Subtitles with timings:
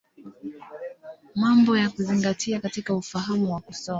[1.35, 3.89] Mambo ya Kuzingatia katika Ufahamu wa Kusoma.